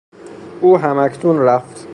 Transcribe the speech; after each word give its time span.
او 0.61 0.77
هم 0.77 0.97
اکنون 0.97 1.39
رفت. 1.39 1.87